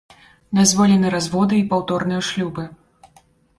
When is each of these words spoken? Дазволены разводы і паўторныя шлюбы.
Дазволены 0.59 1.11
разводы 1.17 1.55
і 1.61 1.67
паўторныя 1.75 2.21
шлюбы. 2.31 2.67